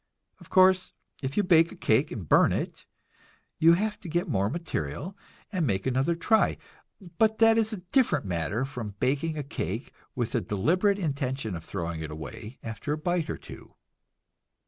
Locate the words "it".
2.51-2.87, 12.01-12.09